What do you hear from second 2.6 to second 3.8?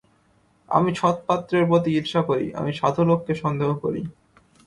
সাধুলোককে সন্দেহ